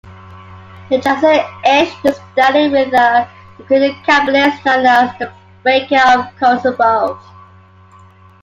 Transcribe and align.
The 0.89 0.97
Chazon 0.97 1.45
Ish 1.63 1.95
studied 2.31 2.71
with 2.71 2.91
a 2.91 3.29
secret 3.55 3.91
kabbalist 4.03 4.65
known 4.65 4.83
as 4.87 5.15
The 5.19 5.31
Baker 5.63 6.01
of 6.03 6.35
Kosovo. 6.39 7.19